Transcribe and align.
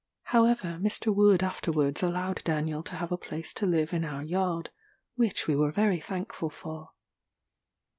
However, 0.33 0.79
Mr. 0.81 1.15
Wood 1.15 1.43
afterwards 1.43 2.01
allowed 2.01 2.43
Daniel 2.43 2.81
to 2.81 2.95
have 2.95 3.11
a 3.11 3.19
place 3.19 3.53
to 3.53 3.67
live 3.67 3.93
in 3.93 4.03
our 4.03 4.23
yard, 4.23 4.71
which 5.13 5.45
we 5.45 5.55
were 5.55 5.71
very 5.71 5.99
thankful 5.99 6.49
for. 6.49 6.89